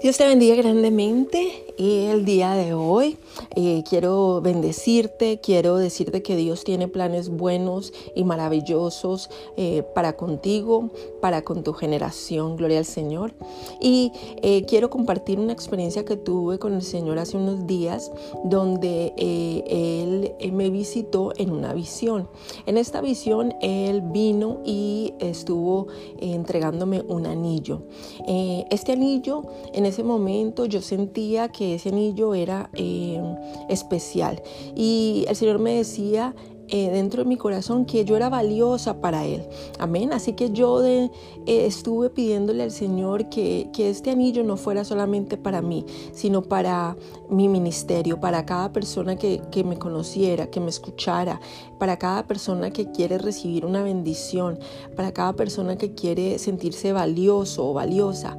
Dios 0.00 0.18
te 0.18 0.26
bendiga 0.26 0.56
grandemente 0.56 1.65
el 1.78 2.24
día 2.24 2.54
de 2.54 2.72
hoy 2.72 3.18
eh, 3.54 3.84
quiero 3.88 4.40
bendecirte, 4.40 5.40
quiero 5.40 5.76
decirte 5.76 6.22
que 6.22 6.36
Dios 6.36 6.64
tiene 6.64 6.88
planes 6.88 7.28
buenos 7.28 7.92
y 8.14 8.24
maravillosos 8.24 9.28
eh, 9.56 9.82
para 9.94 10.16
contigo, 10.16 10.90
para 11.20 11.42
con 11.42 11.62
tu 11.62 11.74
generación, 11.74 12.56
gloria 12.56 12.78
al 12.78 12.86
Señor. 12.86 13.34
Y 13.80 14.12
eh, 14.42 14.64
quiero 14.66 14.88
compartir 14.88 15.38
una 15.38 15.52
experiencia 15.52 16.04
que 16.04 16.16
tuve 16.16 16.58
con 16.58 16.74
el 16.74 16.82
Señor 16.82 17.18
hace 17.18 17.36
unos 17.36 17.66
días 17.66 18.10
donde 18.44 19.12
Él 19.16 20.52
me 20.52 20.70
visitó 20.70 21.32
en 21.36 21.50
una 21.50 21.74
visión. 21.74 22.28
En 22.64 22.78
esta 22.78 23.00
visión 23.00 23.54
Él 23.60 24.00
vino 24.00 24.62
y 24.64 25.12
estuvo 25.18 25.88
entregándome 26.18 27.02
un 27.02 27.26
anillo. 27.26 27.82
este 28.26 28.92
anillo 28.92 29.42
en 29.72 29.84
ese 29.86 30.02
momento 30.02 30.64
yo 30.64 30.80
sentía 30.80 31.48
que 31.48 31.65
ese 31.74 31.90
anillo 31.90 32.34
era 32.34 32.70
eh, 32.74 33.20
especial 33.68 34.42
y 34.74 35.24
el 35.28 35.36
Señor 35.36 35.58
me 35.58 35.74
decía, 35.74 36.34
eh, 36.68 36.90
dentro 36.90 37.22
de 37.22 37.28
mi 37.28 37.36
corazón 37.36 37.84
que 37.84 38.04
yo 38.04 38.16
era 38.16 38.28
valiosa 38.28 39.00
para 39.00 39.24
Él. 39.24 39.46
Amén. 39.78 40.12
Así 40.12 40.32
que 40.32 40.50
yo 40.50 40.84
eh, 40.84 41.10
estuve 41.46 42.10
pidiéndole 42.10 42.64
al 42.64 42.72
Señor 42.72 43.28
que, 43.28 43.70
que, 43.72 43.88
este 43.88 44.10
anillo 44.10 44.42
no 44.42 44.56
fuera 44.56 44.84
solamente 44.84 45.36
para 45.36 45.62
mí, 45.62 45.86
sino 46.12 46.42
para 46.42 46.96
mi 47.30 47.48
ministerio, 47.48 48.18
para 48.18 48.44
cada 48.46 48.72
persona 48.72 49.14
que, 49.14 49.42
que 49.52 49.62
me 49.62 49.78
conociera, 49.78 50.48
que 50.48 50.58
me 50.58 50.70
escuchara, 50.70 51.40
para 51.78 51.98
cada 51.98 52.26
persona 52.26 52.70
que 52.72 52.90
quiere 52.90 53.18
recibir 53.18 53.64
una 53.64 53.84
bendición, 53.84 54.58
para 54.96 55.12
cada 55.12 55.34
persona 55.34 55.76
que 55.76 55.94
quiere 55.94 56.40
sentirse 56.40 56.92
valioso 56.92 57.70
o 57.70 57.74
valiosa. 57.74 58.36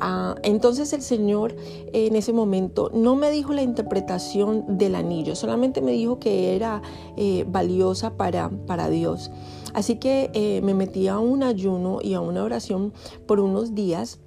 Ah, 0.00 0.34
entonces 0.42 0.92
el 0.94 1.02
Señor 1.02 1.54
en 1.92 2.16
ese 2.16 2.32
momento 2.32 2.90
no 2.94 3.16
me 3.16 3.30
dijo 3.30 3.52
la 3.52 3.62
interpretación 3.62 4.78
del 4.78 4.94
anillo, 4.94 5.36
solamente 5.36 5.82
me 5.82 5.92
dijo 5.92 6.18
que 6.18 6.56
era 6.56 6.80
eh, 7.16 7.44
valiosa 7.46 8.16
para, 8.16 8.48
para 8.66 8.88
Dios. 8.88 9.30
Así 9.74 9.96
que 9.96 10.30
eh, 10.32 10.60
me 10.62 10.74
metí 10.74 11.08
a 11.08 11.18
un 11.18 11.42
ayuno 11.42 11.98
y 12.02 12.14
a 12.14 12.20
una 12.20 12.42
oración 12.42 12.92
por 13.26 13.40
unos 13.40 13.74
días 13.74 14.20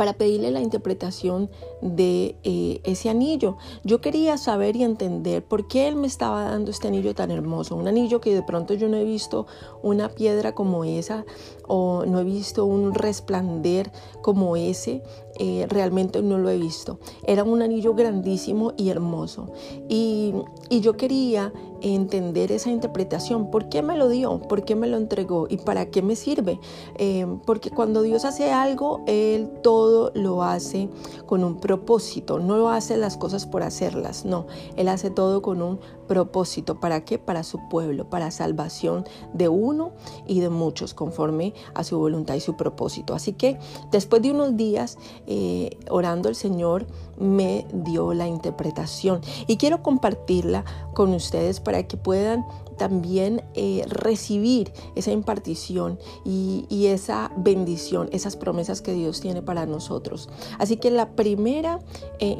para 0.00 0.14
pedirle 0.14 0.50
la 0.50 0.62
interpretación 0.62 1.50
de 1.82 2.34
eh, 2.42 2.80
ese 2.84 3.10
anillo. 3.10 3.58
Yo 3.84 4.00
quería 4.00 4.38
saber 4.38 4.74
y 4.74 4.82
entender 4.82 5.44
por 5.44 5.68
qué 5.68 5.88
él 5.88 5.96
me 5.96 6.06
estaba 6.06 6.44
dando 6.44 6.70
este 6.70 6.88
anillo 6.88 7.14
tan 7.14 7.30
hermoso, 7.30 7.76
un 7.76 7.86
anillo 7.86 8.18
que 8.18 8.34
de 8.34 8.42
pronto 8.42 8.72
yo 8.72 8.88
no 8.88 8.96
he 8.96 9.04
visto 9.04 9.46
una 9.82 10.08
piedra 10.08 10.54
como 10.54 10.84
esa 10.84 11.26
o 11.68 12.06
no 12.06 12.18
he 12.18 12.24
visto 12.24 12.64
un 12.64 12.94
resplandor 12.94 13.90
como 14.22 14.56
ese, 14.56 15.02
eh, 15.42 15.64
realmente 15.70 16.20
no 16.20 16.36
lo 16.36 16.50
he 16.50 16.58
visto. 16.58 16.98
Era 17.26 17.44
un 17.44 17.62
anillo 17.62 17.94
grandísimo 17.94 18.74
y 18.76 18.90
hermoso. 18.90 19.50
Y, 19.88 20.34
yo 20.68 20.98
quería 20.98 21.52
entender 21.80 22.52
esa 22.52 22.70
interpretación. 22.70 23.50
¿Por 23.50 23.70
qué 23.70 23.82
me 23.82 23.96
lo 23.96 24.10
dio? 24.10 24.38
¿Por 24.38 24.64
qué 24.64 24.76
me 24.76 24.86
lo 24.86 24.98
entregó? 24.98 25.46
¿Y 25.48 25.56
para 25.56 25.86
qué 25.86 26.02
me 26.02 26.14
sirve? 26.14 26.60
Eh, 26.96 27.26
porque 27.46 27.70
cuando 27.70 28.02
Dios 28.02 28.26
hace 28.26 28.50
algo, 28.50 29.02
Él 29.06 29.50
todo 29.62 30.12
lo 30.14 30.42
hace 30.42 30.90
con 31.24 31.42
un 31.42 31.56
propósito. 31.56 32.38
No 32.38 32.58
lo 32.58 32.68
hace 32.68 32.98
las 32.98 33.16
cosas 33.16 33.46
por 33.46 33.62
hacerlas, 33.62 34.26
no. 34.26 34.46
Él 34.76 34.88
hace 34.88 35.08
todo 35.08 35.40
con 35.40 35.62
un 35.62 35.80
propósito. 36.06 36.80
¿Para 36.80 37.04
qué? 37.04 37.18
Para 37.18 37.44
su 37.44 37.68
pueblo, 37.68 38.10
para 38.10 38.30
salvación 38.30 39.04
de 39.32 39.48
uno 39.48 39.92
y 40.26 40.40
de 40.40 40.50
muchos, 40.50 40.92
conforme 40.92 41.54
a 41.74 41.84
su 41.84 41.98
voluntad 41.98 42.34
y 42.34 42.40
su 42.40 42.56
propósito. 42.56 43.14
Así 43.14 43.32
que 43.32 43.58
después 43.90 44.20
de 44.20 44.32
unos 44.32 44.56
días 44.56 44.98
eh, 45.32 45.78
orando 45.88 46.28
el 46.28 46.34
Señor 46.34 46.88
me 47.16 47.64
dio 47.72 48.14
la 48.14 48.26
interpretación 48.26 49.20
y 49.46 49.58
quiero 49.58 49.80
compartirla 49.80 50.64
con 50.92 51.14
ustedes 51.14 51.60
para 51.60 51.84
que 51.84 51.96
puedan 51.96 52.44
también 52.76 53.44
eh, 53.54 53.84
recibir 53.86 54.72
esa 54.96 55.12
impartición 55.12 56.00
y, 56.24 56.66
esa 56.86 57.30
bendición, 57.36 58.08
esas 58.10 58.34
promesas 58.34 58.82
que 58.82 58.92
Dios 58.92 59.20
tiene 59.20 59.40
para 59.40 59.66
nosotros. 59.66 60.28
Así 60.58 60.78
que 60.78 60.90
la 60.90 61.10
primera 61.10 61.78
eh, 62.18 62.36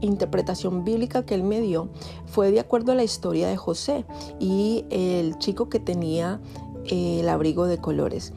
interpretación 0.00 0.84
bíblica 0.84 1.26
que 1.26 1.34
Él 1.34 1.42
me 1.42 1.60
dio 1.60 1.88
fue 2.26 2.52
de 2.52 2.60
acuerdo 2.60 2.92
a 2.92 2.94
la 2.94 3.02
historia 3.02 3.48
de 3.48 3.56
José 3.56 4.04
y 4.38 4.84
el 4.90 5.38
chico 5.38 5.68
que 5.68 5.80
tenía 5.80 6.40
el 6.86 7.28
abrigo 7.28 7.66
de 7.66 7.78
colores. 7.78 8.32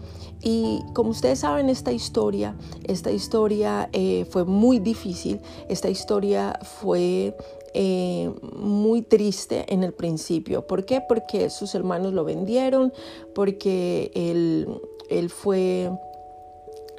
Y 0.47 0.83
como 0.93 1.09
ustedes 1.09 1.39
saben, 1.39 1.69
esta 1.69 1.91
historia, 1.91 2.55
esta 2.83 3.09
historia 3.09 3.89
eh, 3.93 4.27
fue 4.29 4.45
muy 4.45 4.77
difícil, 4.77 5.41
esta 5.69 5.89
historia 5.89 6.59
fue 6.61 7.35
eh, 7.73 8.31
muy 8.55 9.01
triste 9.01 9.65
en 9.73 9.83
el 9.83 9.91
principio. 9.91 10.67
¿Por 10.67 10.85
qué? 10.85 11.01
Porque 11.01 11.49
sus 11.49 11.73
hermanos 11.73 12.13
lo 12.13 12.23
vendieron, 12.23 12.93
porque 13.33 14.11
él, 14.13 15.29
fue 15.29 15.89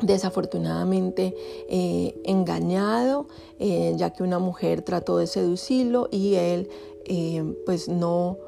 desafortunadamente 0.02 1.32
eh, 1.68 2.20
engañado, 2.24 3.28
ya 3.60 4.10
que 4.10 4.24
una 4.24 4.40
mujer 4.40 4.82
trató 4.82 5.18
de 5.18 5.28
seducirlo 5.28 6.08
y 6.10 6.34
él 6.34 6.68
pues 7.64 7.88
no 7.88 8.38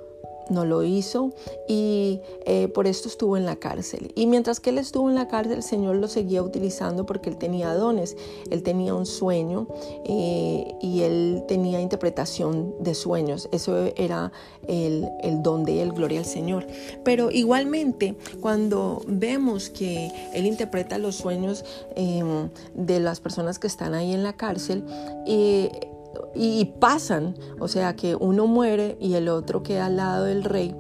no 0.51 0.65
lo 0.65 0.83
hizo 0.83 1.33
y 1.69 2.21
eh, 2.47 2.69
por 2.69 2.87
esto 2.87 3.09
estuvo 3.09 3.37
en 3.37 3.45
la 3.45 3.57
cárcel. 3.57 4.13
Y 4.15 4.27
mientras 4.27 4.61
que 4.61 4.71
él 4.71 4.79
estuvo 4.79 5.09
en 5.09 5.15
la 5.15 5.29
cárcel, 5.29 5.59
el 5.59 5.63
Señor 5.63 5.97
lo 5.97 6.09
seguía 6.09 6.43
utilizando 6.43 7.07
porque 7.07 7.31
él 7.31 7.37
tenía 7.37 7.75
dones, 7.75 8.17
él 8.51 8.63
tenía 8.63 8.95
un 8.95 9.07
sueño 9.07 9.69
eh, 10.05 10.75
y 10.81 11.03
él 11.03 11.45
tenía 11.49 11.81
interpretación 11.81 12.75
de 12.81 12.95
sueños. 12.95 13.49
Eso 13.53 13.87
era 13.97 14.33
el, 14.67 15.09
don 15.43 15.65
de 15.65 15.83
él, 15.83 15.93
gloria 15.93 16.21
al 16.21 16.27
Señor. 16.27 16.67
Pero 17.05 17.31
igualmente, 17.31 18.17
cuando 18.41 19.03
vemos 19.07 19.71
que 19.71 20.11
él 20.35 20.47
interpreta 20.47 20.99
los 20.99 21.17
sueños 21.17 21.65
em, 21.97 22.51
de 22.75 23.01
las 23.01 23.21
personas 23.21 23.59
que 23.59 23.67
están 23.67 23.95
ahí 23.95 24.13
en 24.13 24.23
la 24.23 24.35
cárcel, 24.35 24.85
eh, 25.27 25.88
y 26.35 26.65
pasan, 26.79 27.35
o 27.59 27.69
sea 27.69 27.97
que 27.97 28.15
uno 28.15 28.47
muere 28.47 28.97
y 29.01 29.15
el 29.15 29.29
otro 29.29 29.63
queda 29.63 29.87
al 29.87 29.97
lado 29.97 30.25
del 30.25 30.45
rey. 30.45 30.75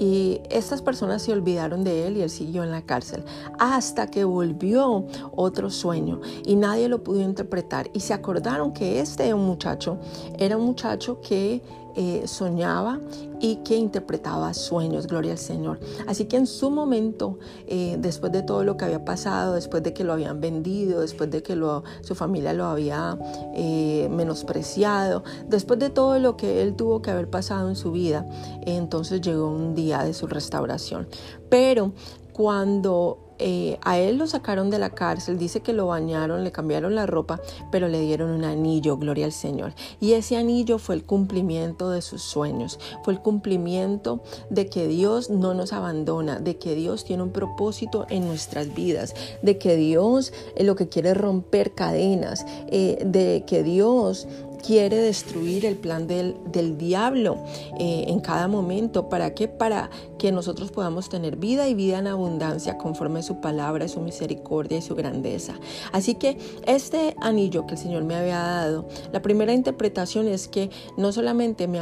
Y 0.00 0.40
estas 0.48 0.80
personas 0.80 1.20
se 1.20 1.32
olvidaron 1.32 1.84
de 1.84 2.06
él 2.06 2.16
y 2.16 2.22
él 2.22 2.30
siguió 2.30 2.64
en 2.64 2.70
la 2.70 2.80
cárcel 2.80 3.22
hasta 3.58 4.06
que 4.06 4.24
volvió 4.24 5.04
otro 5.36 5.68
sueño 5.68 6.22
y 6.46 6.56
nadie 6.56 6.88
lo 6.88 7.04
pudo 7.04 7.20
interpretar. 7.20 7.90
Y 7.92 8.00
se 8.00 8.14
acordaron 8.14 8.72
que 8.72 9.00
este 9.00 9.34
muchacho 9.34 9.98
era 10.38 10.56
un 10.56 10.64
muchacho 10.64 11.20
que 11.20 11.62
eh, 11.96 12.22
soñaba 12.26 13.00
y 13.40 13.56
que 13.56 13.76
interpretaba 13.76 14.52
sueños, 14.54 15.06
gloria 15.06 15.32
al 15.32 15.38
Señor. 15.38 15.80
Así 16.06 16.26
que 16.26 16.36
en 16.36 16.46
su 16.46 16.70
momento, 16.70 17.38
eh, 17.66 17.96
después 17.98 18.32
de 18.32 18.42
todo 18.42 18.64
lo 18.64 18.76
que 18.76 18.84
había 18.84 19.04
pasado, 19.04 19.54
después 19.54 19.82
de 19.82 19.94
que 19.94 20.04
lo 20.04 20.12
habían 20.12 20.40
vendido, 20.40 21.00
después 21.00 21.30
de 21.30 21.42
que 21.42 21.58
su 22.02 22.14
familia 22.14 22.52
lo 22.52 22.66
había 22.66 23.18
eh, 23.54 24.08
menospreciado, 24.10 25.24
después 25.48 25.78
de 25.78 25.90
todo 25.90 26.18
lo 26.18 26.36
que 26.36 26.62
él 26.62 26.74
tuvo 26.74 27.00
que 27.02 27.10
haber 27.10 27.28
pasado 27.28 27.68
en 27.68 27.76
su 27.76 27.92
vida, 27.92 28.26
entonces 28.62 29.20
llegó 29.20 29.48
un 29.48 29.74
día 29.74 30.04
de 30.04 30.12
su 30.12 30.26
restauración. 30.26 31.08
Pero 31.48 31.92
cuando 32.32 33.29
eh, 33.40 33.78
a 33.82 33.98
él 33.98 34.18
lo 34.18 34.26
sacaron 34.26 34.70
de 34.70 34.78
la 34.78 34.90
cárcel, 34.90 35.38
dice 35.38 35.60
que 35.60 35.72
lo 35.72 35.86
bañaron, 35.86 36.44
le 36.44 36.52
cambiaron 36.52 36.94
la 36.94 37.06
ropa, 37.06 37.40
pero 37.72 37.88
le 37.88 38.00
dieron 38.00 38.30
un 38.30 38.44
anillo, 38.44 38.96
gloria 38.96 39.24
al 39.24 39.32
Señor. 39.32 39.72
Y 39.98 40.12
ese 40.12 40.36
anillo 40.36 40.78
fue 40.78 40.94
el 40.94 41.04
cumplimiento 41.04 41.90
de 41.90 42.02
sus 42.02 42.22
sueños, 42.22 42.78
fue 43.02 43.14
el 43.14 43.20
cumplimiento 43.20 44.22
de 44.50 44.68
que 44.68 44.86
Dios 44.86 45.30
no 45.30 45.54
nos 45.54 45.72
abandona, 45.72 46.38
de 46.38 46.58
que 46.58 46.74
Dios 46.74 47.04
tiene 47.04 47.22
un 47.22 47.30
propósito 47.30 48.06
en 48.10 48.26
nuestras 48.26 48.74
vidas, 48.74 49.14
de 49.42 49.58
que 49.58 49.76
Dios 49.76 50.32
es 50.54 50.66
lo 50.66 50.76
que 50.76 50.88
quiere 50.88 51.14
romper 51.14 51.74
cadenas, 51.74 52.44
eh, 52.68 53.02
de 53.04 53.44
que 53.46 53.62
Dios 53.62 54.28
quiere 54.60 54.96
destruir 54.96 55.66
el 55.66 55.76
plan 55.76 56.06
del, 56.06 56.36
del 56.52 56.78
diablo 56.78 57.38
eh, 57.78 58.04
en 58.08 58.20
cada 58.20 58.48
momento. 58.48 59.08
¿Para 59.08 59.34
qué? 59.34 59.48
Para 59.48 59.90
que 60.20 60.32
nosotros 60.32 60.70
podamos 60.70 61.08
tener 61.08 61.36
vida 61.36 61.68
y 61.68 61.74
vida 61.74 61.98
en 61.98 62.06
abundancia 62.06 62.78
conforme 62.78 63.20
a 63.20 63.22
su 63.22 63.40
palabra, 63.40 63.88
su 63.88 64.00
misericordia 64.00 64.78
y 64.78 64.82
su 64.82 64.94
grandeza. 64.94 65.54
Así 65.92 66.14
que 66.14 66.38
este 66.66 67.14
anillo 67.20 67.66
que 67.66 67.74
el 67.74 67.80
Señor 67.80 68.04
me 68.04 68.14
había 68.14 68.38
dado, 68.38 68.86
la 69.12 69.22
primera 69.22 69.52
interpretación 69.52 70.28
es 70.28 70.48
que 70.48 70.70
no 70.96 71.12
solamente 71.12 71.68
me, 71.68 71.80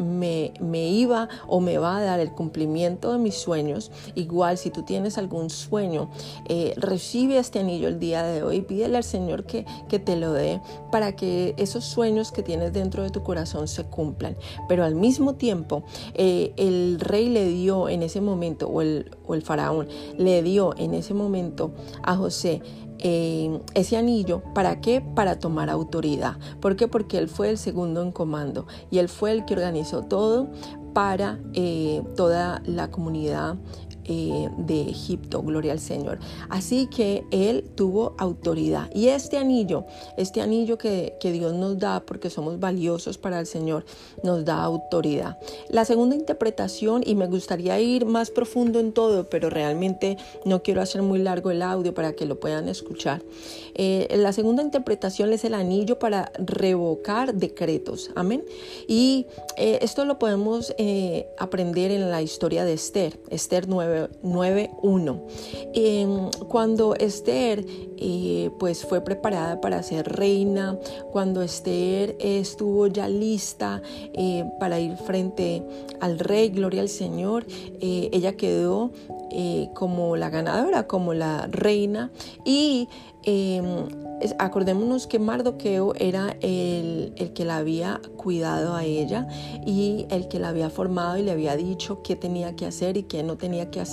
me, 0.00 0.52
me 0.60 0.88
iba 0.88 1.28
o 1.46 1.60
me 1.60 1.78
va 1.78 1.98
a 1.98 2.02
dar 2.02 2.20
el 2.20 2.32
cumplimiento 2.32 3.12
de 3.12 3.18
mis 3.18 3.34
sueños, 3.34 3.90
igual 4.14 4.58
si 4.58 4.70
tú 4.70 4.82
tienes 4.82 5.18
algún 5.18 5.50
sueño, 5.50 6.10
eh, 6.48 6.74
recibe 6.76 7.38
este 7.38 7.58
anillo 7.58 7.88
el 7.88 7.98
día 7.98 8.22
de 8.22 8.42
hoy, 8.42 8.60
pídele 8.62 8.96
al 8.96 9.04
Señor 9.04 9.44
que, 9.44 9.66
que 9.88 9.98
te 9.98 10.16
lo 10.16 10.32
dé 10.32 10.60
para 10.90 11.14
que 11.14 11.54
esos 11.58 11.84
sueños 11.84 11.98
sueños 11.98 12.32
que 12.32 12.42
tienes 12.42 12.72
dentro 12.72 13.02
de 13.02 13.10
tu 13.10 13.22
corazón 13.22 13.68
se 13.68 13.84
cumplan. 13.84 14.36
Pero 14.68 14.84
al 14.84 14.94
mismo 14.94 15.34
tiempo, 15.34 15.82
eh, 16.14 16.52
el 16.56 17.00
rey 17.00 17.28
le 17.28 17.48
dio 17.48 17.77
en 17.88 18.02
ese 18.02 18.20
momento, 18.20 18.66
o 18.68 18.82
el, 18.82 19.10
o 19.26 19.34
el 19.34 19.42
faraón 19.42 19.86
le 20.16 20.42
dio 20.42 20.74
en 20.76 20.94
ese 20.94 21.14
momento 21.14 21.72
a 22.02 22.16
José 22.16 22.62
eh, 23.00 23.60
ese 23.74 23.96
anillo, 23.96 24.42
¿para 24.54 24.80
qué? 24.80 25.00
Para 25.00 25.38
tomar 25.38 25.70
autoridad. 25.70 26.38
¿Por 26.60 26.74
qué? 26.74 26.88
Porque 26.88 27.18
él 27.18 27.28
fue 27.28 27.50
el 27.50 27.58
segundo 27.58 28.02
en 28.02 28.10
comando 28.10 28.66
y 28.90 28.98
él 28.98 29.08
fue 29.08 29.30
el 29.32 29.44
que 29.44 29.54
organizó 29.54 30.02
todo 30.02 30.48
para 30.94 31.38
eh, 31.54 32.02
toda 32.16 32.60
la 32.66 32.90
comunidad 32.90 33.56
eh, 34.10 34.48
de 34.56 34.88
Egipto, 34.88 35.42
gloria 35.42 35.72
al 35.72 35.80
Señor. 35.80 36.18
Así 36.48 36.86
que 36.86 37.24
él 37.30 37.62
tuvo 37.74 38.14
autoridad. 38.16 38.90
Y 38.94 39.08
este 39.08 39.36
anillo, 39.36 39.84
este 40.16 40.40
anillo 40.40 40.78
que, 40.78 41.18
Dios 41.28 41.52
nos 41.52 41.78
da 41.78 42.00
porque 42.00 42.30
somos 42.30 42.58
valiosos 42.58 43.18
para 43.18 43.38
el 43.38 43.44
Señor, 43.46 43.84
nos 44.22 44.46
da 44.46 44.62
autoridad. 44.62 45.36
La 45.68 45.84
segunda 45.84 46.16
interpretación, 46.16 47.02
y 47.04 47.16
me 47.16 47.26
gustaría 47.26 47.78
ir 47.80 48.06
más 48.06 48.30
profundo 48.30 48.80
en 48.80 48.92
todo, 48.92 49.28
pero 49.28 49.50
realmente 49.50 50.16
no 50.46 50.62
quiero 50.62 50.80
hacer 50.80 51.02
muy 51.02 51.18
largo 51.18 51.50
el 51.50 51.60
audio 51.60 51.92
para 51.92 52.14
que 52.14 52.24
lo 52.24 52.40
puedan 52.40 52.66
escuchar. 52.66 53.20
Eh, 53.74 54.08
la 54.16 54.32
segunda 54.32 54.62
interpretación 54.62 55.34
es 55.34 55.44
el 55.44 55.52
anillo 55.52 55.98
para 55.98 56.32
revocar 56.38 57.34
decretos. 57.34 58.10
Amén. 58.14 58.42
Y 58.88 59.26
eh, 59.58 59.80
esto 59.82 60.06
lo 60.06 60.18
podemos 60.18 60.74
aprender 61.38 61.90
en 61.90 62.10
la 62.10 62.22
historia 62.22 62.64
de 62.64 62.72
Esther, 62.72 63.20
Esther 63.28 63.68
9 63.68 63.97
9.1. 64.22 65.22
Em, 65.74 66.30
cuando 66.48 66.94
Esther 66.94 67.64
eh, 68.00 68.50
pues 68.60 68.84
fue 68.84 69.00
preparada 69.00 69.60
para 69.60 69.82
ser 69.82 70.08
reina, 70.08 70.78
cuando 71.10 71.42
Esther 71.42 72.16
estuvo 72.20 72.86
ya 72.86 73.08
lista 73.08 73.82
eh, 74.12 74.44
para 74.60 74.78
ir 74.78 74.96
frente 74.96 75.64
al 76.00 76.20
rey, 76.20 76.50
gloria 76.50 76.82
al 76.82 76.88
Señor, 76.88 77.44
eh, 77.80 78.08
ella 78.12 78.36
quedó 78.36 78.92
como 79.74 80.16
la 80.16 80.30
ganadora, 80.30 80.86
como 80.86 81.12
la 81.12 81.46
reina 81.48 82.10
y 82.44 82.88
em, 83.24 83.86
acordémonos 84.38 85.06
que 85.06 85.18
Mardoqueo 85.18 85.94
era 85.96 86.36
el, 86.40 87.12
que 87.34 87.44
la 87.44 87.58
había 87.58 88.00
cuidado 88.16 88.74
a 88.74 88.84
ella 88.84 89.28
y 89.66 90.06
el 90.10 90.28
que 90.28 90.38
la 90.38 90.48
había 90.48 90.70
formado 90.70 91.18
y 91.18 91.22
le 91.22 91.32
había 91.32 91.56
dicho 91.56 92.02
qué 92.02 92.16
tenía 92.16 92.56
que 92.56 92.66
hacer 92.66 92.96
y 92.96 93.04
qué 93.04 93.22
no 93.22 93.36
tenía 93.36 93.70
que 93.70 93.80
hacer 93.80 93.87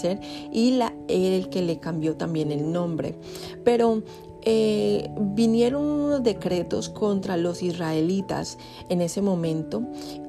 y 0.51 0.71
la, 0.71 0.93
el 1.07 1.49
que 1.49 1.61
le 1.61 1.79
cambió 1.79 2.15
también 2.15 2.51
el 2.51 2.71
nombre. 2.71 3.15
Pero 3.63 4.03
eh, 4.43 5.09
vinieron 5.19 5.83
unos 5.83 6.23
decretos 6.23 6.89
contra 6.89 7.37
los 7.37 7.63
israelitas 7.63 8.57
en 8.89 9.01
ese 9.01 9.21
momento 9.21 9.83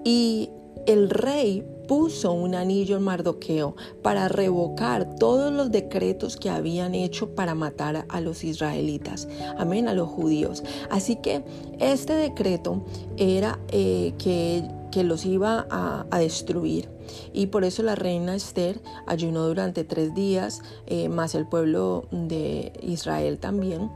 y 0.05 0.51
el 0.87 1.11
rey 1.11 1.65
puso 1.87 2.33
un 2.33 2.55
anillo 2.55 2.97
en 2.97 3.03
Mardoqueo 3.03 3.77
para 4.03 4.29
revocar 4.29 5.17
todos 5.17 5.53
los 5.53 5.71
decretos 5.71 6.37
que 6.37 6.51
habían 6.51 6.95
hecho 6.95 7.35
para 7.35 7.55
matar 7.55 8.07
a 8.09 8.21
los 8.21 8.45
israelitas, 8.45 9.29
amén, 9.59 9.89
a 9.89 9.95
los 9.95 10.09
judíos. 10.09 10.65
Así 10.91 11.17
que 11.17 11.45
este 11.79 12.15
decreto 12.15 12.85
era 13.17 13.59
eh, 13.69 14.15
que, 14.19 14.65
que, 14.91 15.05
los 15.05 15.27
iba 15.27 15.67
a, 15.71 16.19
destruir. 16.19 16.88
Y 17.33 17.47
por 17.47 17.65
eso 17.65 17.83
la 17.83 17.94
reina 17.94 18.35
Esther 18.35 18.81
ayunó 19.06 19.47
durante 19.47 19.85
tres 19.85 20.15
días, 20.15 20.62
eh, 20.87 21.09
más 21.09 21.35
el 21.35 21.47
pueblo 21.47 22.09
de 22.11 22.73
Israel 22.83 23.38
también. 23.38 23.91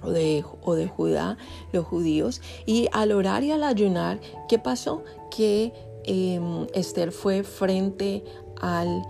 O 0.00 0.10
de, 0.10 0.44
o 0.62 0.74
de 0.76 0.86
Judá, 0.86 1.38
los 1.72 1.84
judíos, 1.84 2.40
y 2.66 2.88
al 2.92 3.10
orar 3.10 3.42
y 3.42 3.50
al 3.50 3.64
ayunar, 3.64 4.20
¿qué 4.48 4.56
pasó? 4.56 5.02
Que 5.28 5.72
Em, 6.10 6.66
Esther 6.72 7.12
fue 7.12 7.42
frente 7.42 8.24
al 8.62 9.02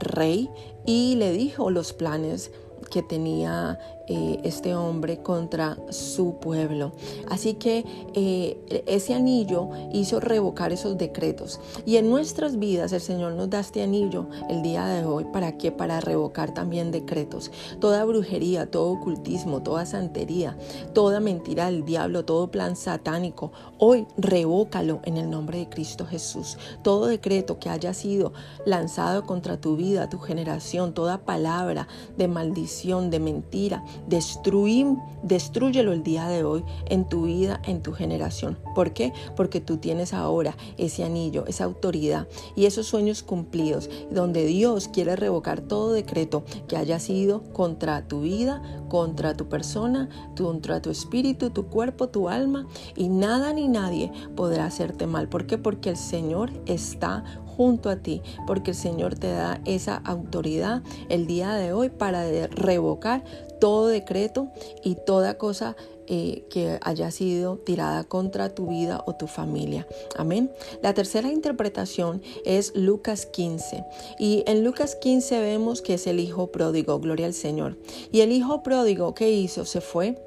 rey 0.00 0.50
y 0.84 1.14
le 1.14 1.30
dijo 1.30 1.70
los 1.70 1.92
planes 1.92 2.50
que 2.92 3.02
tenía 3.02 3.78
eh, 4.06 4.40
este 4.44 4.74
hombre 4.74 5.22
contra 5.22 5.78
su 5.88 6.34
pueblo. 6.34 6.92
Así 7.30 7.54
que 7.54 7.86
eh, 8.14 8.82
ese 8.86 9.14
anillo 9.14 9.70
hizo 9.92 10.20
revocar 10.20 10.72
esos 10.72 10.98
decretos. 10.98 11.58
Y 11.86 11.96
en 11.96 12.10
nuestras 12.10 12.58
vidas 12.58 12.92
el 12.92 13.00
Señor 13.00 13.32
nos 13.32 13.48
da 13.48 13.60
este 13.60 13.82
anillo 13.82 14.26
el 14.50 14.60
día 14.60 14.84
de 14.86 15.06
hoy. 15.06 15.24
¿Para 15.32 15.56
qué? 15.56 15.72
Para 15.72 16.00
revocar 16.00 16.52
también 16.52 16.90
decretos. 16.90 17.50
Toda 17.80 18.04
brujería, 18.04 18.70
todo 18.70 18.90
ocultismo, 18.90 19.62
toda 19.62 19.86
santería, 19.86 20.58
toda 20.92 21.20
mentira 21.20 21.66
del 21.66 21.86
diablo, 21.86 22.26
todo 22.26 22.50
plan 22.50 22.76
satánico. 22.76 23.52
Hoy 23.78 24.06
revócalo 24.18 25.00
en 25.04 25.16
el 25.16 25.30
nombre 25.30 25.58
de 25.58 25.68
Cristo 25.70 26.04
Jesús. 26.04 26.58
Todo 26.82 27.06
decreto 27.06 27.58
que 27.58 27.70
haya 27.70 27.94
sido 27.94 28.34
lanzado 28.66 29.24
contra 29.24 29.58
tu 29.58 29.76
vida, 29.76 30.10
tu 30.10 30.18
generación, 30.18 30.92
toda 30.92 31.24
palabra 31.24 31.88
de 32.18 32.28
maldición, 32.28 32.81
de 32.82 33.20
mentira, 33.20 33.84
destruí, 34.08 34.84
destruyelo 35.22 35.92
el 35.92 36.02
día 36.02 36.26
de 36.26 36.42
hoy 36.42 36.64
en 36.86 37.08
tu 37.08 37.26
vida, 37.26 37.60
en 37.64 37.80
tu 37.80 37.92
generación. 37.92 38.58
¿Por 38.74 38.92
qué? 38.92 39.12
Porque 39.36 39.60
tú 39.60 39.76
tienes 39.76 40.12
ahora 40.12 40.56
ese 40.78 41.04
anillo, 41.04 41.46
esa 41.46 41.62
autoridad 41.62 42.26
y 42.56 42.66
esos 42.66 42.86
sueños 42.86 43.22
cumplidos, 43.22 43.88
donde 44.10 44.44
Dios 44.46 44.88
quiere 44.88 45.14
revocar 45.14 45.60
todo 45.60 45.92
decreto 45.92 46.42
que 46.66 46.76
haya 46.76 46.98
sido 46.98 47.44
contra 47.52 48.08
tu 48.08 48.22
vida, 48.22 48.62
contra 48.88 49.36
tu 49.36 49.48
persona, 49.48 50.08
contra 50.36 50.82
tu 50.82 50.90
espíritu, 50.90 51.50
tu 51.50 51.66
cuerpo, 51.66 52.08
tu 52.08 52.28
alma 52.28 52.66
y 52.96 53.08
nada 53.08 53.52
ni 53.52 53.68
nadie 53.68 54.10
podrá 54.34 54.66
hacerte 54.66 55.06
mal. 55.06 55.28
¿Por 55.28 55.46
qué? 55.46 55.56
Porque 55.56 55.90
el 55.90 55.96
Señor 55.96 56.50
está 56.66 57.22
junto 57.56 57.90
a 57.90 57.96
ti, 57.96 58.22
porque 58.46 58.72
el 58.72 58.76
Señor 58.76 59.18
te 59.18 59.30
da 59.32 59.60
esa 59.64 59.96
autoridad 59.96 60.82
el 61.08 61.26
día 61.26 61.54
de 61.54 61.72
hoy 61.72 61.90
para 61.90 62.24
revocar 62.48 63.24
todo 63.60 63.86
decreto 63.86 64.48
y 64.82 64.96
toda 64.96 65.38
cosa 65.38 65.76
eh, 66.08 66.44
que 66.50 66.78
haya 66.82 67.12
sido 67.12 67.58
tirada 67.58 68.02
contra 68.02 68.52
tu 68.52 68.66
vida 68.66 69.04
o 69.06 69.14
tu 69.14 69.28
familia. 69.28 69.86
Amén. 70.16 70.50
La 70.82 70.94
tercera 70.94 71.30
interpretación 71.30 72.22
es 72.44 72.74
Lucas 72.74 73.24
15. 73.26 73.84
Y 74.18 74.42
en 74.46 74.64
Lucas 74.64 74.96
15 74.96 75.40
vemos 75.40 75.80
que 75.80 75.94
es 75.94 76.08
el 76.08 76.18
hijo 76.18 76.48
pródigo, 76.48 76.98
gloria 76.98 77.26
al 77.26 77.34
Señor. 77.34 77.78
Y 78.10 78.20
el 78.20 78.32
hijo 78.32 78.64
pródigo, 78.64 79.14
¿qué 79.14 79.30
hizo? 79.30 79.64
Se 79.64 79.80
fue 79.80 80.20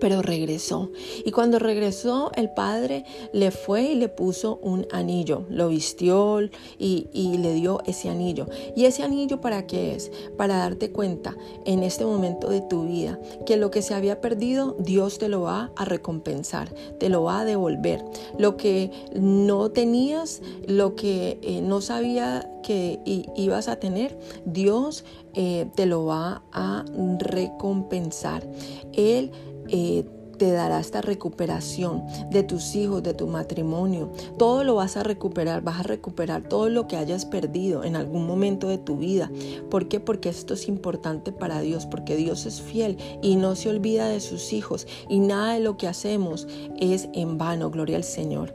pero 0.00 0.22
regresó. 0.22 0.90
Y 1.24 1.30
cuando 1.30 1.58
regresó, 1.58 2.30
el 2.34 2.50
padre 2.50 3.04
le 3.32 3.50
fue 3.50 3.82
y 3.82 3.94
le 3.94 4.08
puso 4.08 4.58
un 4.62 4.86
anillo, 4.92 5.44
lo 5.48 5.68
vistió 5.68 6.40
y, 6.78 7.08
y, 7.12 7.38
le 7.38 7.54
dio 7.54 7.80
ese 7.86 8.08
anillo. 8.08 8.46
¿Y 8.76 8.84
ese 8.84 9.02
anillo 9.02 9.40
para 9.40 9.66
qué 9.66 9.94
es? 9.94 10.10
Para 10.36 10.58
darte 10.58 10.90
cuenta 10.90 11.36
en 11.64 11.82
este 11.82 12.04
momento 12.04 12.48
de 12.48 12.60
tu 12.60 12.84
vida 12.86 13.18
que 13.46 13.56
lo 13.56 13.70
que 13.70 13.82
se 13.82 13.94
había 13.94 14.20
perdido, 14.20 14.76
Dios 14.78 15.18
te 15.18 15.28
lo 15.28 15.42
va 15.42 15.72
a 15.76 15.84
recompensar, 15.84 16.72
te 16.98 17.08
lo 17.08 17.22
va 17.22 17.40
a 17.40 17.44
devolver. 17.44 18.04
Lo 18.38 18.56
que 18.56 18.90
no 19.14 19.70
tenías, 19.70 20.42
lo 20.66 20.94
que 20.94 21.38
eh, 21.42 21.60
no 21.62 21.80
sabía 21.80 22.50
que 22.62 23.00
ibas 23.36 23.68
a 23.68 23.76
tener, 23.76 24.18
Dios 24.44 25.04
eh, 25.34 25.70
te 25.74 25.86
lo 25.86 26.04
va 26.04 26.42
a 26.52 26.84
recompensar. 27.18 28.46
Él 28.92 29.30
eh, 29.68 30.04
te 30.38 30.52
dará 30.52 30.80
esta 30.80 31.02
recuperación 31.02 32.04
de 32.30 32.42
tus 32.44 32.74
hijos, 32.76 33.02
de 33.02 33.12
tu 33.12 33.26
matrimonio. 33.26 34.10
Todo 34.38 34.64
lo 34.64 34.76
vas 34.76 34.96
a 34.96 35.02
recuperar, 35.02 35.62
vas 35.62 35.80
a 35.80 35.82
recuperar 35.82 36.48
todo 36.48 36.68
lo 36.68 36.86
que 36.86 36.96
hayas 36.96 37.26
perdido 37.26 37.84
en 37.84 37.96
algún 37.96 38.26
momento 38.26 38.68
de 38.68 38.78
tu 38.78 38.96
vida. 38.96 39.30
¿Por 39.68 39.88
qué? 39.88 40.00
Porque 40.00 40.28
esto 40.28 40.54
es 40.54 40.68
importante 40.68 41.32
para 41.32 41.60
Dios, 41.60 41.86
porque 41.86 42.16
Dios 42.16 42.46
es 42.46 42.62
fiel 42.62 42.96
y 43.20 43.36
no 43.36 43.56
se 43.56 43.68
olvida 43.68 44.08
de 44.08 44.20
sus 44.20 44.52
hijos 44.52 44.86
y 45.08 45.18
nada 45.18 45.54
de 45.54 45.60
lo 45.60 45.76
que 45.76 45.88
hacemos 45.88 46.46
es 46.78 47.08
en 47.12 47.36
vano, 47.36 47.70
gloria 47.70 47.96
al 47.96 48.04
Señor. 48.04 48.54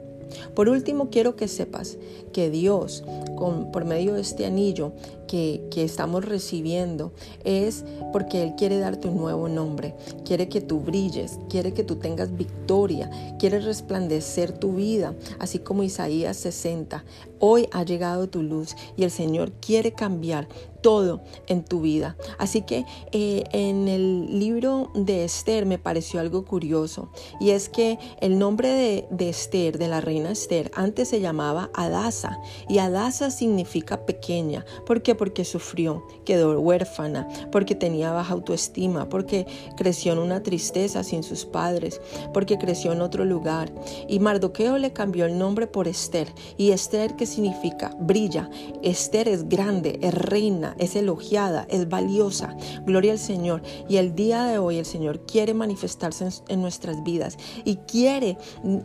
Por 0.55 0.69
último, 0.69 1.09
quiero 1.11 1.35
que 1.35 1.47
sepas 1.47 1.97
que 2.31 2.49
Dios, 2.49 3.03
con, 3.35 3.71
por 3.71 3.85
medio 3.85 4.15
de 4.15 4.21
este 4.21 4.47
anillo, 4.47 4.93
que, 5.33 5.83
estamos 5.83 6.23
recibiendo 6.23 7.11
es 7.43 7.83
porque 8.11 8.43
Él 8.43 8.53
quiere 8.55 8.77
darte 8.77 9.07
un 9.07 9.17
nuevo 9.17 9.49
nombre, 9.49 9.95
quiere 10.23 10.47
que 10.47 10.61
tú 10.61 10.79
brilles, 10.79 11.39
quiere 11.49 11.73
que 11.73 11.83
tú 11.83 11.95
tengas 11.95 12.37
victoria, 12.37 13.09
quiere 13.39 13.59
resplandecer 13.59 14.51
tu 14.51 14.73
vida, 14.73 15.15
así 15.39 15.57
como 15.57 15.81
Isaías 15.81 16.37
60. 16.37 17.03
Hoy 17.39 17.67
ha 17.71 17.83
llegado 17.83 18.29
tu 18.29 18.43
luz 18.43 18.75
y 18.95 19.03
el 19.03 19.11
Señor 19.11 19.51
quiere 19.53 19.93
cambiar 19.93 20.47
todo 20.81 21.21
en 21.47 21.63
tu 21.63 21.81
vida. 21.81 22.15
Así 22.37 22.61
que 22.61 22.85
eh, 23.11 23.43
en 23.51 23.87
el 23.87 24.39
libro 24.39 24.91
de 24.93 25.23
Esther 25.23 25.65
me 25.65 25.79
pareció 25.79 26.19
algo 26.19 26.45
curioso 26.45 27.09
y 27.39 27.49
es 27.51 27.69
que 27.69 27.97
el 28.21 28.37
nombre 28.37 28.69
de, 28.69 29.07
de 29.09 29.29
Esther, 29.29 29.79
de 29.79 29.87
la 29.87 30.01
reina 30.01 30.31
Esther, 30.31 30.71
antes 30.75 31.09
se 31.09 31.21
llamaba 31.21 31.71
Adasa 31.73 32.37
y 32.69 32.77
Adasa 32.77 33.31
significa 33.31 34.05
pequeña. 34.05 34.65
¿Por 34.85 35.01
qué? 35.01 35.15
Porque 35.23 35.45
sufrió, 35.45 36.05
quedó 36.25 36.59
huérfana, 36.59 37.29
porque 37.49 37.75
tenía 37.75 38.11
baja 38.11 38.33
autoestima, 38.33 39.07
porque 39.07 39.47
creció 39.77 40.11
en 40.11 40.19
una 40.19 40.43
tristeza 40.43 41.01
sin 41.01 41.23
sus 41.23 41.45
padres, 41.45 42.01
porque 42.33 42.57
creció 42.57 42.91
en 42.91 42.99
otro 42.99 43.23
lugar. 43.23 43.71
Y 44.09 44.19
Mardoqueo 44.19 44.77
le 44.77 44.91
cambió 44.91 45.25
el 45.25 45.37
nombre 45.37 45.65
por 45.65 45.87
Esther. 45.87 46.27
¿Y 46.57 46.71
Esther 46.71 47.15
qué 47.15 47.25
significa? 47.25 47.95
Brilla. 48.01 48.49
Esther 48.81 49.29
es 49.29 49.47
grande, 49.47 49.97
es 50.01 50.13
reina, 50.13 50.75
es 50.77 50.97
elogiada, 50.97 51.67
es 51.69 51.87
valiosa. 51.87 52.57
Gloria 52.85 53.13
al 53.13 53.19
Señor. 53.19 53.61
Y 53.87 53.95
el 53.95 54.15
día 54.15 54.43
de 54.43 54.57
hoy 54.57 54.77
el 54.77 54.85
Señor 54.85 55.25
quiere 55.25 55.53
manifestarse 55.53 56.27
en, 56.49 56.61
nuestras 56.61 57.01
vidas 57.01 57.37
y 57.63 57.77
quiere 57.77 58.37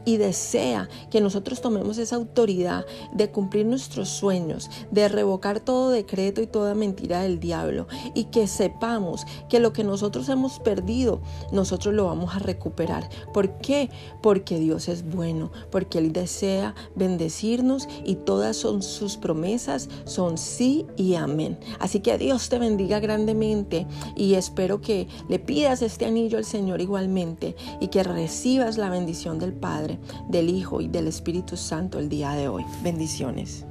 y 0.04 0.18
desea 0.18 0.88
que 1.10 1.20
nosotros 1.20 1.60
tomemos 1.60 1.98
esa 1.98 2.14
autoridad 2.14 2.86
de 3.12 3.28
cumplir 3.32 3.66
nuestros 3.66 4.08
sueños, 4.08 4.70
de 4.92 5.08
revocar 5.08 5.58
todo 5.58 5.90
decreto 5.90 6.27
y 6.42 6.46
toda 6.46 6.74
mentira 6.74 7.22
del 7.22 7.40
diablo 7.40 7.86
y 8.14 8.24
que 8.24 8.46
sepamos 8.46 9.26
que 9.48 9.60
lo 9.60 9.72
que 9.72 9.84
nosotros 9.84 10.28
hemos 10.28 10.58
perdido, 10.58 11.20
nosotros 11.52 11.94
lo 11.94 12.06
vamos 12.06 12.34
a 12.34 12.38
recuperar. 12.38 13.08
¿Por 13.32 13.58
qué? 13.58 13.90
Porque 14.22 14.58
Dios 14.58 14.88
es 14.88 15.08
bueno, 15.08 15.50
porque 15.70 15.98
Él 15.98 16.12
desea 16.12 16.74
bendecirnos 16.94 17.88
y 18.04 18.16
todas 18.16 18.56
son 18.56 18.82
sus 18.82 19.16
promesas, 19.16 19.88
son 20.04 20.38
sí 20.38 20.86
y 20.96 21.14
amén. 21.14 21.58
Así 21.80 22.00
que 22.00 22.18
Dios 22.18 22.48
te 22.48 22.58
bendiga 22.58 23.00
grandemente 23.00 23.86
y 24.16 24.34
espero 24.34 24.80
que 24.80 25.08
le 25.28 25.38
pidas 25.38 25.82
este 25.82 26.06
anillo 26.06 26.38
al 26.38 26.44
Señor 26.44 26.80
igualmente 26.80 27.56
y 27.80 27.88
que 27.88 28.02
recibas 28.02 28.78
la 28.78 28.90
bendición 28.90 29.38
del 29.38 29.52
Padre, 29.52 29.98
del 30.28 30.50
Hijo 30.50 30.80
y 30.80 30.88
del 30.88 31.08
Espíritu 31.08 31.56
Santo 31.56 31.98
el 31.98 32.08
día 32.08 32.32
de 32.32 32.48
hoy. 32.48 32.64
Bendiciones. 32.82 33.67